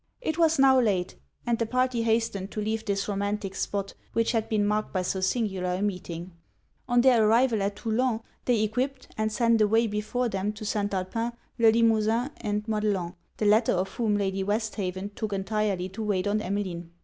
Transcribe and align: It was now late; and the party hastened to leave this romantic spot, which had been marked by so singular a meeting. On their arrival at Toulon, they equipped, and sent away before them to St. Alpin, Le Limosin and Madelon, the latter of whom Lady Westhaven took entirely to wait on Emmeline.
It 0.19 0.39
was 0.39 0.57
now 0.57 0.79
late; 0.79 1.13
and 1.45 1.59
the 1.59 1.67
party 1.67 2.01
hastened 2.01 2.49
to 2.49 2.59
leave 2.59 2.83
this 2.83 3.07
romantic 3.07 3.53
spot, 3.53 3.93
which 4.13 4.31
had 4.31 4.49
been 4.49 4.65
marked 4.65 4.91
by 4.91 5.03
so 5.03 5.21
singular 5.21 5.75
a 5.75 5.81
meeting. 5.83 6.31
On 6.89 7.01
their 7.01 7.23
arrival 7.27 7.61
at 7.61 7.75
Toulon, 7.75 8.21
they 8.45 8.63
equipped, 8.63 9.09
and 9.15 9.31
sent 9.31 9.61
away 9.61 9.85
before 9.85 10.27
them 10.27 10.53
to 10.53 10.65
St. 10.65 10.91
Alpin, 10.91 11.33
Le 11.59 11.71
Limosin 11.71 12.31
and 12.37 12.67
Madelon, 12.67 13.13
the 13.37 13.45
latter 13.45 13.73
of 13.73 13.89
whom 13.91 14.17
Lady 14.17 14.43
Westhaven 14.43 15.11
took 15.13 15.33
entirely 15.33 15.87
to 15.89 16.01
wait 16.01 16.25
on 16.25 16.41
Emmeline. 16.41 16.89